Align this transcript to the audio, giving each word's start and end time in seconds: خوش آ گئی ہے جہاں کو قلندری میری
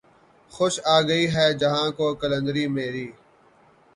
خوش 0.51 0.73
آ 0.85 0.97
گئی 1.09 1.25
ہے 1.35 1.45
جہاں 1.59 1.89
کو 1.97 2.05
قلندری 2.21 2.65
میری 2.75 3.07